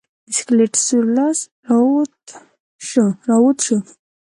د 0.27 0.29
سکلیټ 0.37 0.73
سور 0.85 1.05
لاس 1.17 1.39
راوت 3.29 3.59
شو. 3.65 3.77